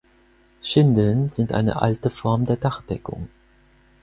Schindeln 0.63 1.29
sind 1.29 1.53
eine 1.53 1.79
alte 1.79 2.09
Form 2.09 2.45
der 2.45 2.55
Dachdeckung. 2.55 3.29